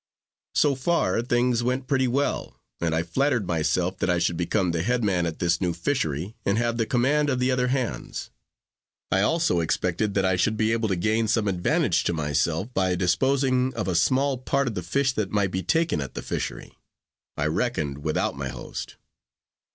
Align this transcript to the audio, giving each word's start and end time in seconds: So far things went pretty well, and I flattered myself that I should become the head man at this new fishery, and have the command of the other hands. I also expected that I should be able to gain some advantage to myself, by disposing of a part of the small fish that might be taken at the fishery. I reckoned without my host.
So 0.55 0.73
far 0.73 1.21
things 1.21 1.61
went 1.61 1.85
pretty 1.85 2.07
well, 2.07 2.59
and 2.79 2.95
I 2.95 3.03
flattered 3.03 3.45
myself 3.45 3.99
that 3.99 4.09
I 4.09 4.17
should 4.17 4.35
become 4.35 4.71
the 4.71 4.81
head 4.81 5.03
man 5.03 5.27
at 5.27 5.37
this 5.37 5.61
new 5.61 5.73
fishery, 5.75 6.35
and 6.43 6.57
have 6.57 6.77
the 6.77 6.87
command 6.87 7.29
of 7.29 7.37
the 7.37 7.51
other 7.51 7.67
hands. 7.67 8.31
I 9.11 9.21
also 9.21 9.59
expected 9.59 10.15
that 10.15 10.25
I 10.25 10.37
should 10.37 10.57
be 10.57 10.71
able 10.71 10.89
to 10.89 10.95
gain 10.95 11.27
some 11.27 11.47
advantage 11.47 12.03
to 12.05 12.13
myself, 12.13 12.73
by 12.73 12.95
disposing 12.95 13.75
of 13.75 13.87
a 13.87 13.93
part 14.41 14.67
of 14.67 14.73
the 14.73 14.81
small 14.81 14.81
fish 14.91 15.13
that 15.13 15.29
might 15.29 15.51
be 15.51 15.61
taken 15.61 16.01
at 16.01 16.15
the 16.15 16.23
fishery. 16.23 16.79
I 17.37 17.45
reckoned 17.45 17.99
without 17.99 18.35
my 18.35 18.47
host. 18.49 18.95